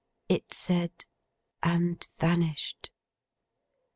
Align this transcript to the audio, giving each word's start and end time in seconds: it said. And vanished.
it 0.27 0.51
said. 0.51 1.05
And 1.61 2.03
vanished. 2.17 2.89